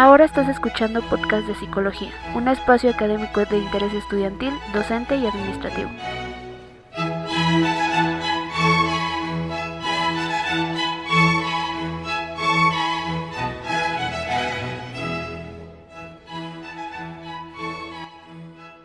[0.00, 5.90] Ahora estás escuchando podcast de psicología, un espacio académico de interés estudiantil, docente y administrativo.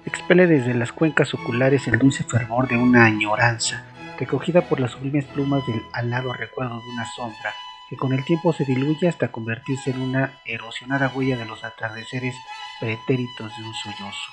[0.05, 3.85] Expele desde las cuencas oculares el dulce fervor de una añoranza,
[4.17, 7.53] recogida por las sublimes plumas del alado recuerdo de una sombra,
[7.93, 12.33] que con el tiempo se diluye hasta convertirse en una erosionada huella de los atardeceres
[12.79, 14.31] pretéritos de un sollozo.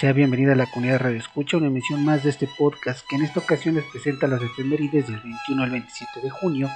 [0.00, 3.24] Sea bienvenida a la comunidad Radio Escucha, una emisión más de este podcast que en
[3.24, 6.70] esta ocasión les presenta las efemérides del 21 al 27 de junio,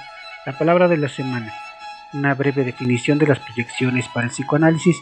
[0.45, 1.51] la palabra de la semana,
[2.13, 4.97] una breve definición de las proyecciones para el psicoanálisis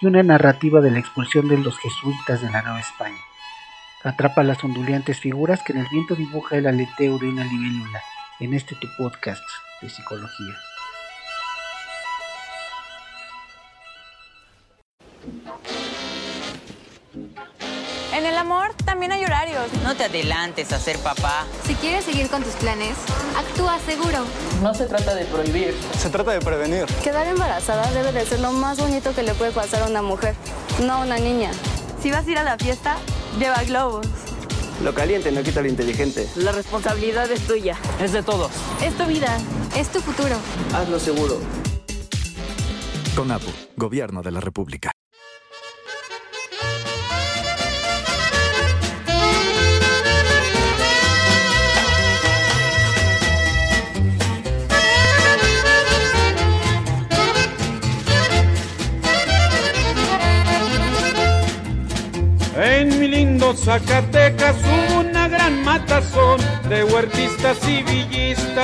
[0.00, 3.20] y una narrativa de la expulsión de los jesuitas de la Nueva España.
[4.02, 8.02] Atrapa las ondulantes figuras que en el viento dibuja el aleteo de una libélula
[8.40, 9.44] en este tu podcast
[9.82, 10.54] de psicología.
[18.12, 19.70] En el amor también hay horarios.
[19.82, 21.44] No te adelantes a ser papá.
[21.66, 22.96] Si quieres seguir con tus planes,
[23.36, 24.24] actúa seguro.
[24.62, 25.74] No se trata de prohibir.
[25.98, 26.86] Se trata de prevenir.
[27.02, 30.34] Quedar embarazada debe de ser lo más bonito que le puede pasar a una mujer,
[30.82, 31.50] no a una niña.
[32.02, 32.96] Si vas a ir a la fiesta,
[33.38, 34.06] lleva globos.
[34.82, 36.28] Lo caliente no quita lo inteligente.
[36.36, 37.76] La responsabilidad es tuya.
[38.00, 38.50] Es de todos.
[38.82, 39.36] Es tu vida,
[39.76, 40.36] es tu futuro.
[40.74, 41.38] Hazlo seguro.
[43.16, 44.95] CONAPO, Gobierno de la República.
[62.58, 64.56] En mi lindo Zacatecas
[64.98, 66.40] una gran matazón
[66.70, 68.56] de huertistas y villistas.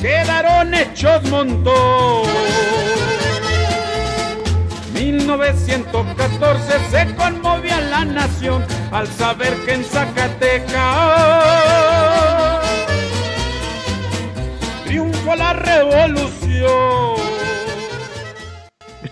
[0.00, 2.28] Quedaron hechos montón.
[4.94, 10.72] 1914 se conmovía la nación al saber que en Zacatecas
[14.84, 16.27] triunfó la revolución.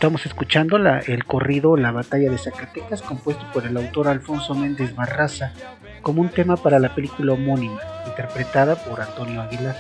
[0.07, 5.53] Estamos escuchando el corrido La batalla de Zacatecas, compuesto por el autor Alfonso Méndez Barraza,
[6.01, 9.75] como un tema para la película homónima, interpretada por Antonio Aguilar.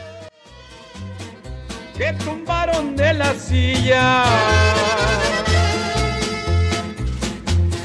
[1.96, 4.24] que tumbaron de la silla.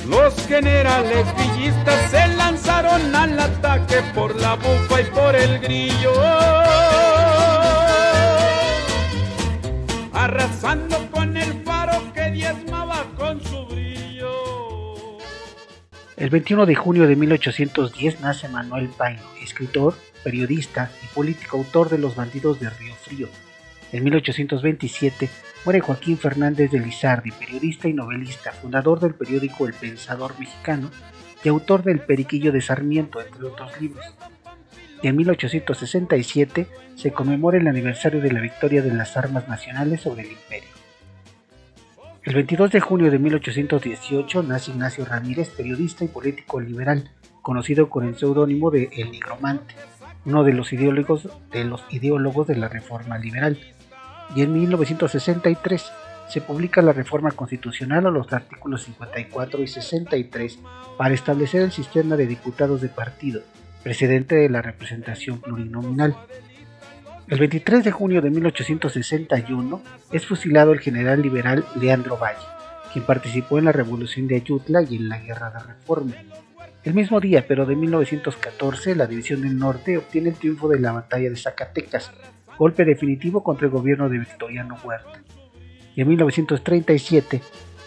[0.10, 6.12] Los generales villistas se lanzaron al ataque por la bufa y por el grillo.
[10.12, 11.01] Arrasando
[16.22, 21.98] El 21 de junio de 1810 nace Manuel Paino, escritor, periodista y político autor de
[21.98, 23.28] Los bandidos de Río Frío.
[23.92, 25.32] En 1827
[25.66, 30.92] muere Joaquín Fernández de Lizardi, periodista y novelista, fundador del periódico El Pensador Mexicano
[31.44, 34.06] y autor del Periquillo de Sarmiento, entre otros libros.
[35.02, 36.68] Y en 1867
[36.98, 40.81] se conmemora el aniversario de la victoria de las armas nacionales sobre el imperio.
[42.24, 47.10] El 22 de junio de 1818 nace Ignacio Ramírez, periodista y político liberal,
[47.42, 49.74] conocido con el seudónimo de El Nigromante,
[50.26, 53.58] uno de los ideólogos de, los ideólogos de la Reforma Liberal.
[54.36, 55.92] Y en 1963
[56.30, 60.60] se publica la Reforma Constitucional a los artículos 54 y 63
[61.00, 63.42] para establecer el sistema de diputados de partido,
[63.82, 66.16] precedente de la representación plurinominal.
[67.32, 69.82] El 23 de junio de 1861
[70.12, 72.46] es fusilado el general liberal Leandro Valle,
[72.92, 76.16] quien participó en la Revolución de Ayutla y en la Guerra de Reforma.
[76.84, 80.92] El mismo día, pero de 1914, la División del Norte obtiene el triunfo de la
[80.92, 82.12] batalla de Zacatecas,
[82.58, 85.24] golpe definitivo contra el gobierno de Victoriano Huerta.
[85.96, 87.42] Y en 1937,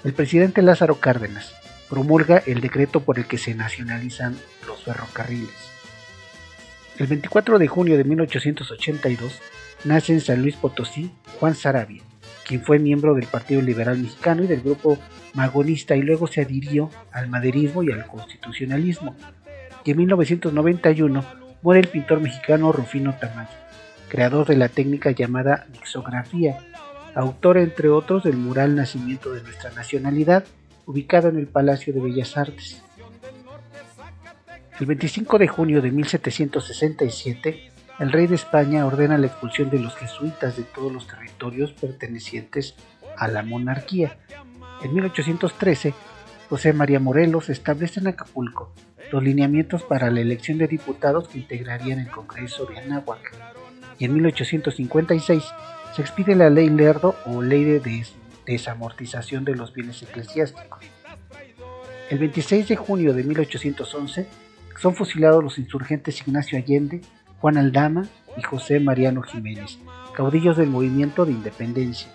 [0.04, 1.54] el presidente Lázaro Cárdenas
[1.90, 5.63] promulga el decreto por el que se nacionalizan los ferrocarriles.
[6.96, 9.40] El 24 de junio de 1882
[9.82, 11.10] nace en San Luis Potosí
[11.40, 12.02] Juan Sarabia,
[12.46, 14.96] quien fue miembro del Partido Liberal Mexicano y del grupo
[15.32, 19.16] magonista y luego se adhirió al maderismo y al constitucionalismo.
[19.84, 21.24] Y en 1991
[21.62, 23.50] muere el pintor mexicano Rufino Tamayo,
[24.08, 26.58] creador de la técnica llamada mixografía,
[27.16, 30.44] autor entre otros del mural Nacimiento de nuestra nacionalidad,
[30.86, 32.83] ubicado en el Palacio de Bellas Artes.
[34.80, 39.94] El 25 de junio de 1767, el rey de España ordena la expulsión de los
[39.94, 42.74] jesuitas de todos los territorios pertenecientes
[43.16, 44.18] a la monarquía.
[44.82, 45.94] En 1813,
[46.48, 48.72] José María Morelos establece en Acapulco
[49.12, 53.32] los lineamientos para la elección de diputados que integrarían el Congreso de Anáhuac.
[54.00, 55.44] Y en 1856
[55.94, 58.04] se expide la ley Lerdo o ley de
[58.44, 60.84] desamortización de los bienes eclesiásticos.
[62.10, 64.26] El 26 de junio de 1811
[64.78, 67.00] son fusilados los insurgentes Ignacio Allende,
[67.40, 68.06] Juan Aldama
[68.36, 69.78] y José Mariano Jiménez,
[70.14, 72.08] caudillos del movimiento de independencia.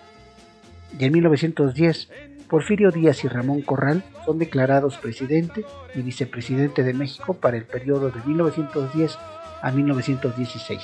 [0.98, 2.08] Y en 1910,
[2.48, 5.64] Porfirio Díaz y Ramón Corral son declarados presidente
[5.94, 9.16] y vicepresidente de México para el periodo de 1910
[9.62, 10.80] a 1916.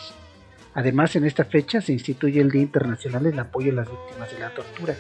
[0.75, 4.39] Además, en esta fecha se instituye el Día Internacional en apoyo a las víctimas de
[4.39, 4.95] la tortura.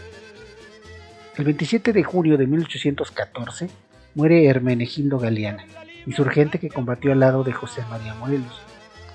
[1.36, 3.68] El 27 de junio de 1814
[4.14, 5.66] muere Hermenegildo Galeana,
[6.06, 8.62] insurgente que combatió al lado de José María Morelos.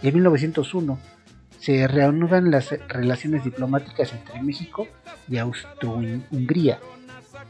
[0.01, 0.99] Y en 1901
[1.59, 4.87] se reanudan las relaciones diplomáticas entre México
[5.29, 6.79] y Austro-Hungría,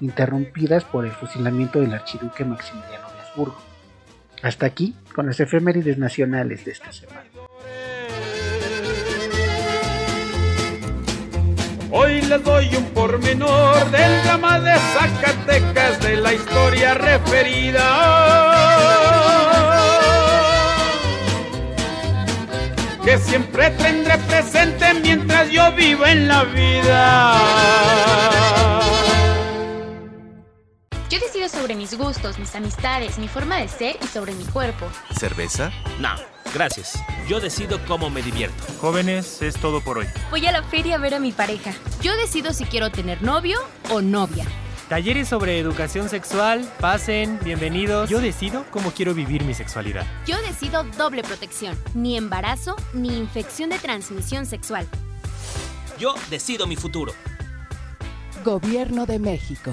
[0.02, 3.58] interrumpidas por el fusilamiento del archiduque Maximiliano de Habsburgo.
[4.44, 7.24] Hasta aquí con las efemérides nacionales de esta semana.
[11.94, 19.01] Hoy les doy un pormenor del drama de Zacatecas de la historia referida
[23.04, 27.40] que siempre tendré presente mientras yo vivo en la vida.
[31.10, 34.88] Yo decido sobre mis gustos, mis amistades, mi forma de ser y sobre mi cuerpo.
[35.18, 35.72] ¿Cerveza?
[36.00, 36.16] No,
[36.54, 37.04] gracias.
[37.28, 38.64] Yo decido cómo me divierto.
[38.80, 40.08] Jóvenes, es todo por hoy.
[40.30, 41.74] Voy a la feria a ver a mi pareja.
[42.02, 43.60] Yo decido si quiero tener novio
[43.90, 44.46] o novia.
[44.92, 48.10] Talleres sobre educación sexual, pasen, bienvenidos.
[48.10, 50.06] Yo decido cómo quiero vivir mi sexualidad.
[50.28, 54.86] Yo decido doble protección, ni embarazo ni infección de transmisión sexual.
[55.98, 57.14] Yo decido mi futuro.
[58.44, 59.72] Gobierno de México.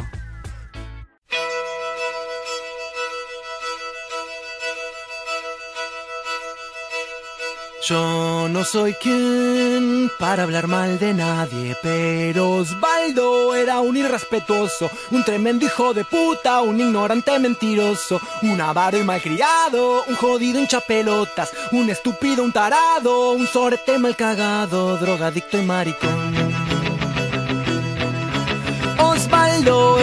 [7.84, 15.22] Yo no soy quien para hablar mal de nadie, pero Osvaldo era un irrespetuoso, un
[15.22, 21.52] tremendo hijo de puta, un ignorante mentiroso, un avaro y malcriado, un jodido hincha pelotas,
[21.70, 26.37] un estúpido, un tarado, un sorete mal cagado, drogadicto y maricón.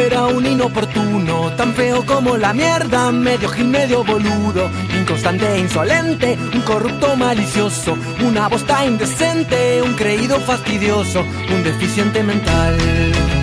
[0.05, 6.37] Era un inoportuno, tan feo como la mierda, medio gil, medio boludo, inconstante e insolente,
[6.53, 13.34] un corrupto malicioso, una bosta indecente, un creído fastidioso, un deficiente mental.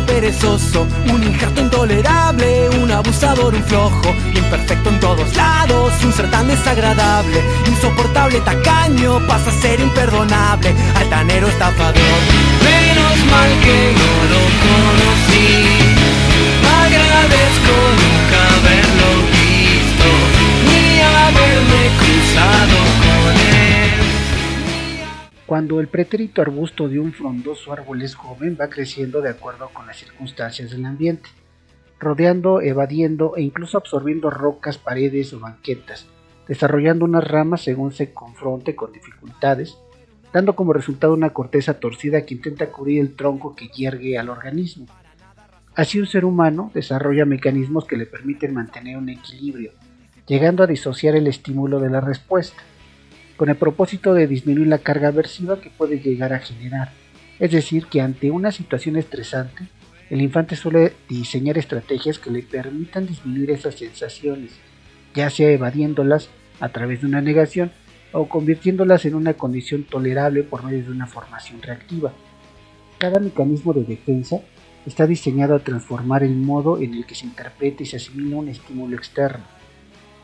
[0.00, 6.48] Perezoso, un injerto intolerable, un abusador, un flojo, imperfecto en todos lados, un ser tan
[6.48, 11.94] desagradable, insoportable, tacaño, pasa a ser imperdonable, altanero, estafador.
[11.94, 15.64] Menos mal que no lo conocí,
[16.82, 20.08] agradezco nunca haberlo visto,
[20.68, 23.53] ni haberme cruzado con él.
[25.46, 29.86] Cuando el pretérito arbusto de un frondoso árbol es joven, va creciendo de acuerdo con
[29.86, 31.28] las circunstancias del ambiente,
[31.98, 36.06] rodeando, evadiendo e incluso absorbiendo rocas, paredes o banquetas,
[36.48, 39.76] desarrollando unas ramas según se confronte con dificultades,
[40.32, 44.86] dando como resultado una corteza torcida que intenta cubrir el tronco que hiergue al organismo.
[45.74, 49.72] Así un ser humano desarrolla mecanismos que le permiten mantener un equilibrio,
[50.26, 52.62] llegando a disociar el estímulo de la respuesta
[53.36, 56.92] con el propósito de disminuir la carga aversiva que puede llegar a generar.
[57.38, 59.66] Es decir, que ante una situación estresante,
[60.10, 64.52] el infante suele diseñar estrategias que le permitan disminuir esas sensaciones,
[65.14, 66.28] ya sea evadiéndolas
[66.60, 67.72] a través de una negación
[68.12, 72.12] o convirtiéndolas en una condición tolerable por medio de una formación reactiva.
[72.98, 74.40] Cada mecanismo de defensa
[74.86, 78.48] está diseñado a transformar el modo en el que se interpreta y se asimila un
[78.48, 79.44] estímulo externo,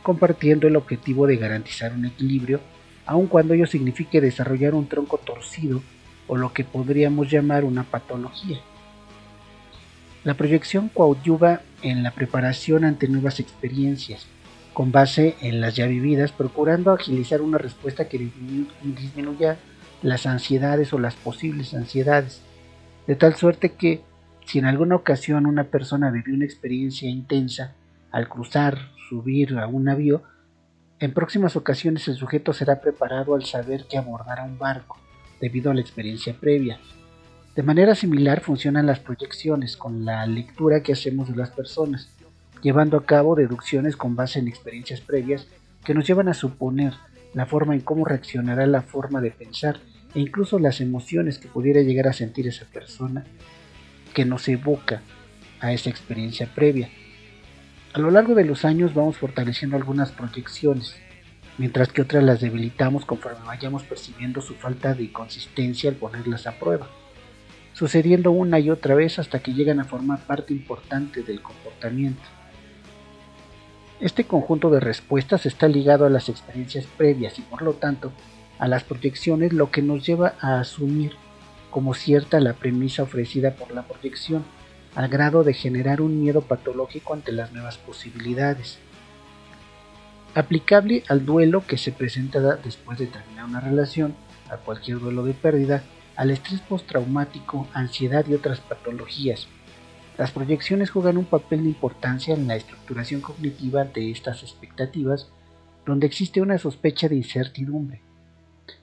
[0.02, 2.60] compartiendo el objetivo de garantizar un equilibrio
[3.06, 5.82] aun cuando ello signifique desarrollar un tronco torcido
[6.26, 8.60] o lo que podríamos llamar una patología.
[10.22, 14.26] La proyección coadyuva en la preparación ante nuevas experiencias,
[14.72, 18.30] con base en las ya vividas, procurando agilizar una respuesta que
[18.82, 19.56] disminuya
[20.02, 22.42] las ansiedades o las posibles ansiedades,
[23.06, 24.02] de tal suerte que
[24.46, 27.74] si en alguna ocasión una persona vivió una experiencia intensa
[28.10, 28.78] al cruzar,
[29.08, 30.22] subir a un navío,
[31.00, 34.98] en próximas ocasiones el sujeto será preparado al saber que abordará un barco,
[35.40, 36.78] debido a la experiencia previa.
[37.56, 42.10] De manera similar funcionan las proyecciones con la lectura que hacemos de las personas,
[42.62, 45.48] llevando a cabo deducciones con base en experiencias previas
[45.84, 46.92] que nos llevan a suponer
[47.32, 49.80] la forma en cómo reaccionará la forma de pensar
[50.14, 53.24] e incluso las emociones que pudiera llegar a sentir esa persona
[54.12, 55.00] que nos evoca
[55.60, 56.90] a esa experiencia previa.
[57.92, 60.94] A lo largo de los años vamos fortaleciendo algunas proyecciones,
[61.58, 66.52] mientras que otras las debilitamos conforme vayamos percibiendo su falta de consistencia al ponerlas a
[66.52, 66.86] prueba,
[67.72, 72.22] sucediendo una y otra vez hasta que llegan a formar parte importante del comportamiento.
[73.98, 78.12] Este conjunto de respuestas está ligado a las experiencias previas y por lo tanto
[78.60, 81.14] a las proyecciones, lo que nos lleva a asumir
[81.72, 84.44] como cierta la premisa ofrecida por la proyección
[84.94, 88.78] al grado de generar un miedo patológico ante las nuevas posibilidades.
[90.34, 94.14] Aplicable al duelo que se presenta después de terminar una relación,
[94.48, 95.82] a cualquier duelo de pérdida,
[96.16, 99.48] al estrés postraumático, ansiedad y otras patologías.
[100.18, 105.30] Las proyecciones juegan un papel de importancia en la estructuración cognitiva de estas expectativas,
[105.86, 108.02] donde existe una sospecha de incertidumbre.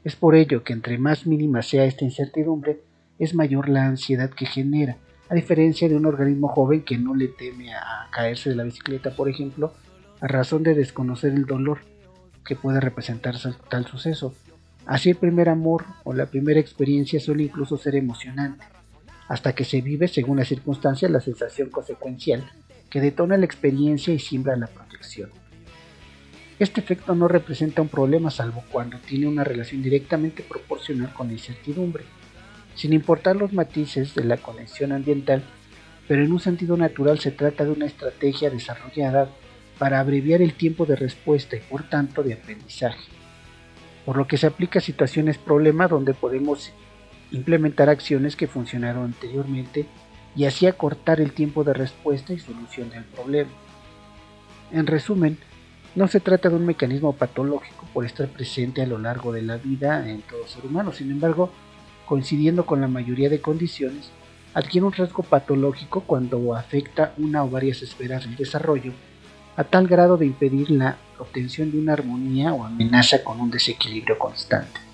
[0.04, 2.82] Es por ello que entre más mínima sea esta incertidumbre,
[3.20, 4.98] es mayor la ansiedad que genera,
[5.30, 9.12] a diferencia de un organismo joven que no le teme a caerse de la bicicleta,
[9.12, 9.74] por ejemplo,
[10.22, 11.80] a razón de desconocer el dolor
[12.46, 13.36] que puede representar
[13.70, 14.34] tal suceso.
[14.86, 18.66] Así el primer amor o la primera experiencia suele incluso ser emocionante,
[19.28, 22.50] hasta que se vive, según las circunstancias, la sensación consecuencial
[22.90, 25.30] que detona la experiencia y siembra la protección.
[26.58, 31.34] Este efecto no representa un problema salvo cuando tiene una relación directamente proporcional con la
[31.34, 32.06] incertidumbre
[32.78, 35.44] sin importar los matices de la conexión ambiental,
[36.08, 39.30] pero en un sentido natural se trata de una estrategia desarrollada
[39.80, 43.10] para abreviar el tiempo de respuesta y por tanto de aprendizaje,
[44.06, 46.72] por lo que se aplica a situaciones problema donde podemos
[47.32, 49.86] implementar acciones que funcionaron anteriormente
[50.36, 53.50] y así acortar el tiempo de respuesta y solución del problema.
[54.72, 55.40] En resumen,
[55.96, 59.58] no se trata de un mecanismo patológico por estar presente a lo largo de la
[59.58, 61.52] vida en todo ser humano, sin embargo,
[62.08, 64.10] coincidiendo con la mayoría de condiciones,
[64.54, 68.94] adquiere un rasgo patológico cuando afecta una o varias esferas del desarrollo,
[69.56, 74.18] a tal grado de impedir la obtención de una armonía o amenaza con un desequilibrio
[74.18, 74.87] constante.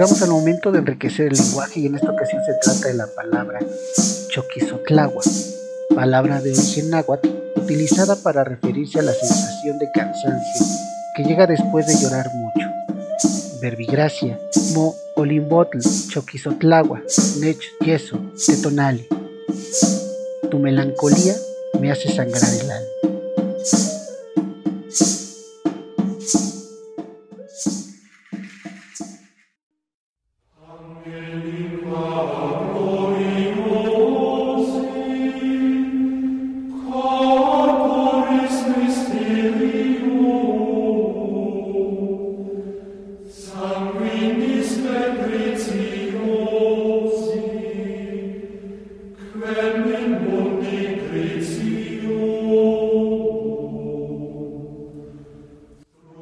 [0.00, 3.06] Llegamos al momento de enriquecer el lenguaje y en esta ocasión se trata de la
[3.06, 3.58] palabra
[4.30, 5.22] choquizotlagua,
[5.94, 10.66] palabra de origen náhuatl utilizada para referirse a la sensación de cansancio
[11.14, 12.66] que llega después de llorar mucho.
[13.60, 14.40] Verbigracia,
[14.72, 17.02] mo olimbotl, choquizotlagua,
[17.40, 19.06] nech yeso, tetonali.
[20.50, 21.34] Tu melancolía
[21.78, 23.09] me hace sangrar el alma.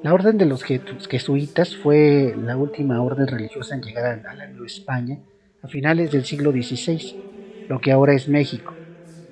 [0.00, 4.66] La orden de los jesuitas fue la última orden religiosa en llegar a la Nueva
[4.66, 5.18] España
[5.60, 7.16] a finales del siglo XVI,
[7.68, 8.74] lo que ahora es México,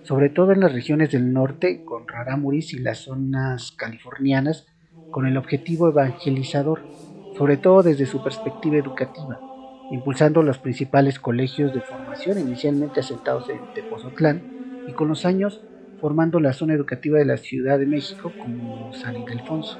[0.02, 4.66] sobre todo en las regiones del norte con Raramuris y las zonas californianas
[5.10, 6.80] con el objetivo evangelizador,
[7.36, 9.40] sobre todo desde su perspectiva educativa,
[9.92, 14.50] impulsando los principales colegios de formación inicialmente asentados en Tepozotlán
[14.84, 15.64] y con los años
[16.00, 19.78] formando la zona educativa de la Ciudad de México como San Ildefonso.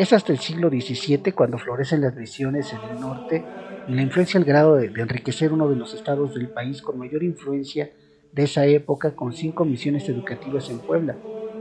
[0.00, 3.44] Es hasta el siglo XVII cuando florecen las misiones en el norte
[3.86, 7.22] y la influencia al grado de, enriquecer uno de los estados del país con mayor
[7.22, 7.90] influencia
[8.32, 11.16] de esa época con cinco misiones educativas en Puebla,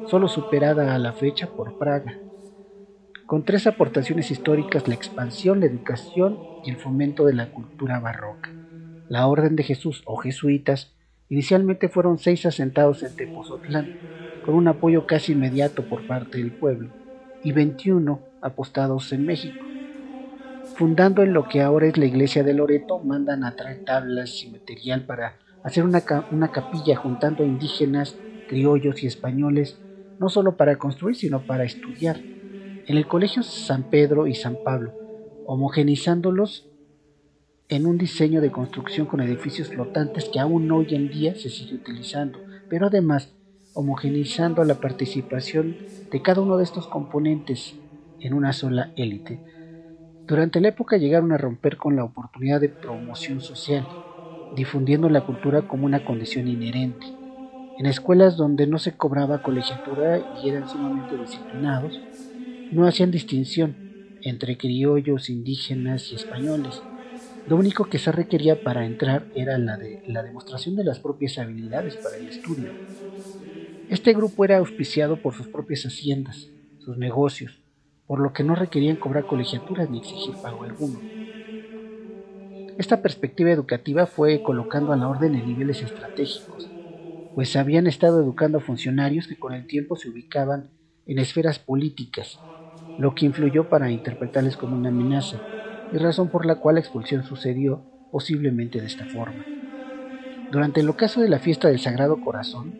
[0.08, 2.18] solo superada a la fecha por Praga.
[3.26, 8.54] Con tres aportaciones históricas, la expansión, la educación y el fomento de la cultura barroca.
[9.10, 10.96] La Orden de Jesús o jesuitas
[11.28, 14.00] inicialmente fueron seis asentados en Tepozotlán,
[14.46, 16.94] con un apoyo casi inmediato por parte del pueblo,
[17.44, 19.66] y 21 apostados en México.
[20.76, 24.52] Fundando en lo que ahora es la iglesia de Loreto, mandan a traer tablas y
[24.52, 28.18] material para hacer una, capilla juntando indígenas,
[28.48, 29.78] criollos y españoles,
[30.20, 32.18] no solo para construir, sino para estudiar.
[32.88, 34.94] En el colegio San Pedro y San Pablo,
[35.46, 36.70] homogenizándolos
[37.68, 41.76] en un diseño de construcción con edificios flotantes que aún hoy en día se sigue
[41.76, 43.34] utilizando, pero además
[43.74, 45.78] homogeneizando la participación
[46.12, 47.76] de cada uno de estos componentes
[48.20, 49.44] en una sola élite.
[50.28, 53.90] Durante la época llegaron a romper con la oportunidad de promoción social,
[54.50, 57.08] difundiendo la cultura como una condición inherente.
[57.78, 62.04] En escuelas donde no se cobraba colegiatura y eran sumamente disciplinados,
[62.70, 63.80] no hacían distinción
[64.22, 66.88] entre criollos, indígenas y españoles.
[67.46, 71.98] Lo único que se requería para entrar era la, la demostración de las propias habilidades
[71.98, 72.78] para el estudio.
[73.88, 77.62] Este grupo era auspiciado por sus propias haciendas, sus negocios,
[78.10, 81.06] por lo que no requerían cobrar colegiaturas ni exigir pago alguno.
[82.78, 86.74] Esta perspectiva educativa fue colocando a la orden en niveles estratégicos,
[87.34, 90.72] pues habían estado educando funcionarios que con el tiempo se ubicaban
[91.06, 92.44] en esferas políticas,
[92.98, 95.46] lo que influyó para interpretarles como una amenaza,
[95.92, 99.52] y razón por la cual la expulsión sucedió posiblemente de esta forma.
[100.50, 102.80] Durante el ocaso de la fiesta del Sagrado Corazón,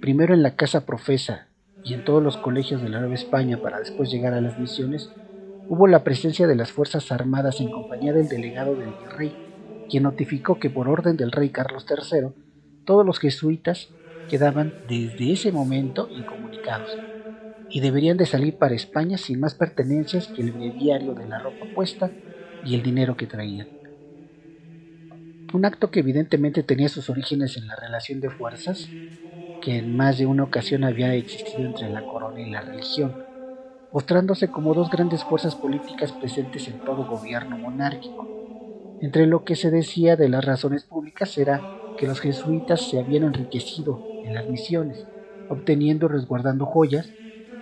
[0.00, 1.48] primero en la Casa Profesa
[1.84, 5.10] y en todos los colegios de la Nueva España para después llegar a las misiones,
[5.68, 9.34] hubo la presencia de las Fuerzas Armadas en compañía del delegado del virrey,
[9.88, 12.28] quien notificó que por orden del rey Carlos III,
[12.84, 13.88] todos los jesuitas
[14.28, 16.96] quedaban desde ese momento incomunicados
[17.68, 21.66] y deberían de salir para España sin más pertenencias que el breviario de la ropa
[21.74, 22.10] puesta
[22.64, 23.68] y el dinero que traían.
[25.52, 28.88] Un acto que evidentemente tenía sus orígenes en la relación de fuerzas
[29.66, 33.18] que en más de una ocasión había existido entre la corona y la religión,
[33.90, 38.32] mostrándose como dos grandes fuerzas políticas presentes en todo gobierno monárquico.
[39.00, 43.24] Entre lo que se decía de las razones públicas era que los jesuitas se habían
[43.24, 45.08] enriquecido en las misiones,
[45.46, 47.16] obteniendo y resguardando joyas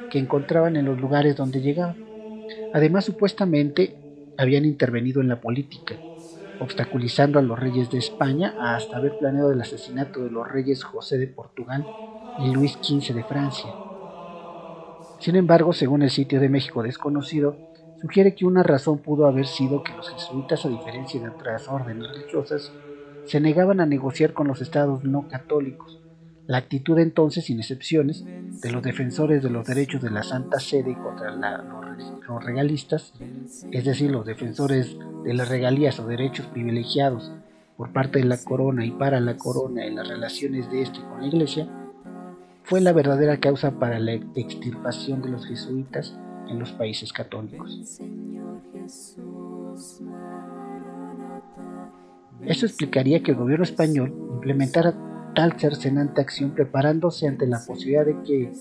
[0.09, 1.99] que encontraban en los lugares donde llegaban.
[2.73, 4.01] Además, supuestamente
[4.37, 6.03] habían intervenido en la política,
[6.59, 11.19] obstaculizando a los reyes de España hasta haber planeado el asesinato de los reyes José
[11.19, 11.91] de Portugal
[12.37, 13.79] y Luis XV de Francia.
[15.19, 17.63] Sin embargo, según el sitio de México desconocido,
[17.97, 22.09] sugiere que una razón pudo haber sido que los jesuitas, a diferencia de otras órdenes
[22.09, 22.77] religiosas,
[23.25, 26.04] se negaban a negociar con los estados no católicos.
[26.47, 28.25] La actitud entonces, sin excepciones,
[28.61, 33.15] de los defensores de los derechos de la Santa Sede contra los regalistas,
[33.71, 37.33] es decir, los defensores de las regalías o derechos privilegiados
[37.77, 41.23] por parte de la corona y para la corona en las relaciones de éste con
[41.23, 41.69] la iglesia,
[42.63, 46.15] fue la verdadera causa para la extirpación de los jesuitas
[46.49, 48.01] en los países católicos.
[52.43, 54.95] Eso explicaría que el gobierno español implementara
[55.35, 58.53] tal cercenante acción preparándose ante la posibilidad de que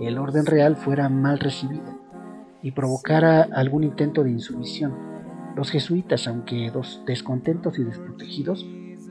[0.00, 1.96] el orden real fuera mal recibida
[2.62, 4.94] y provocara algún intento de insumisión.
[5.56, 6.72] Los jesuitas, aunque
[7.06, 8.66] descontentos y desprotegidos,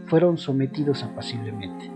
[0.08, 1.92] fueron sometidos apaciblemente.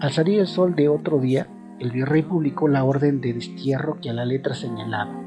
[0.00, 1.48] Al salir el sol de otro día,
[1.80, 5.20] el virrey publicó la orden de destierro que a la letra señalaba,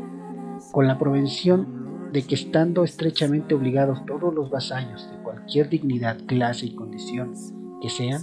[0.71, 1.76] con la provención
[2.11, 7.33] de que estando estrechamente obligados todos los vasallos de cualquier dignidad, clase y condición
[7.81, 8.21] que sean,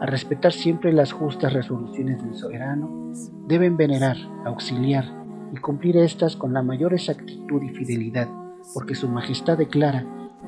[0.00, 3.12] a respetar siempre las justas resoluciones del soberano,
[3.46, 5.04] deben venerar, auxiliar
[5.52, 8.28] y cumplir éstas con la mayor exactitud y fidelidad,
[8.74, 10.04] porque su majestad declara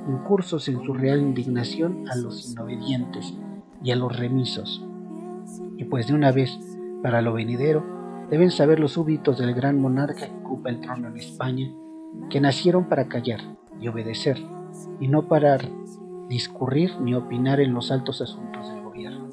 [0.09, 3.35] incursos en su real indignación a los inobedientes
[3.83, 4.85] y a los remisos.
[5.77, 6.59] Y pues de una vez,
[7.03, 7.85] para lo venidero,
[8.31, 11.73] deben saber los súbditos del gran monarca que ocupa el trono en España,
[12.31, 13.41] que nacieron para callar
[13.81, 14.39] y obedecer,
[15.01, 15.59] y no para
[16.29, 19.29] discurrir ni opinar en los altos asuntos del gobierno.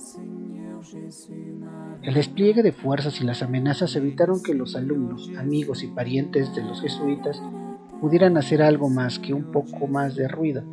[2.01, 6.63] El despliegue de fuerzas y las amenazas evitaron que los alumnos, amigos y parientes de
[6.63, 7.41] los jesuitas
[8.01, 10.63] pudieran hacer algo más que un poco más de ruido.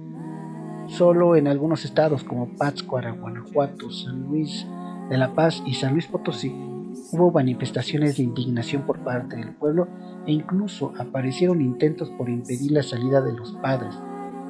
[0.88, 4.66] Solo en algunos estados como Pátzcuaro, Guanajuato, San Luis
[5.08, 6.52] de la Paz y San Luis Potosí
[7.12, 9.88] hubo manifestaciones de indignación por parte del pueblo
[10.26, 13.94] e incluso aparecieron intentos por impedir la salida de los padres,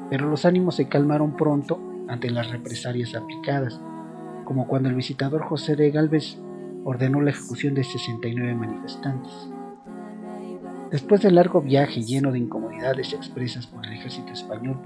[0.09, 3.81] pero los ánimos se calmaron pronto ante las represalias aplicadas,
[4.44, 6.38] como cuando el visitador José de Galvez
[6.85, 9.33] ordenó la ejecución de 69 manifestantes.
[10.90, 14.76] Después del largo viaje lleno de incomodidades expresas por el ejército español,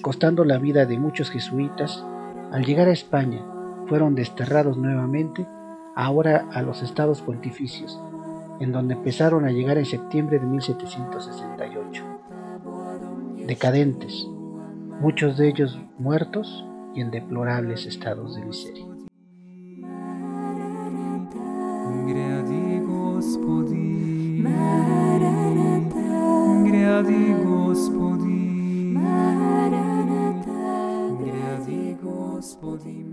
[0.00, 2.04] costando la vida de muchos jesuitas,
[2.52, 3.44] al llegar a España
[3.88, 5.46] fueron desterrados nuevamente,
[5.95, 7.99] ahora a los estados pontificios,
[8.59, 12.03] en donde empezaron a llegar en septiembre de 1768.
[13.47, 14.27] Decadentes,
[14.99, 18.85] muchos de ellos muertos y en deplorables estados de miseria.
[32.41, 33.05] Господи,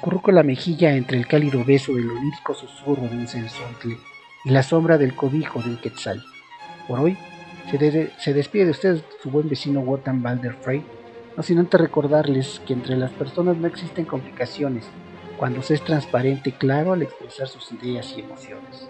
[0.00, 3.98] Acurruco la mejilla entre el cálido beso del onírico susurro de un sensontle
[4.46, 6.24] y la sombra del cobijo de un quetzal.
[6.88, 7.18] Por hoy,
[7.70, 10.82] se, se despide de ustedes su buen vecino Wotan Balder Frey,
[11.36, 14.86] no sin antes recordarles que entre las personas no existen complicaciones
[15.36, 18.88] cuando se es transparente y claro al expresar sus ideas y emociones.